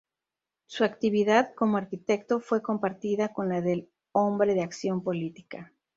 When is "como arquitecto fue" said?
1.53-2.63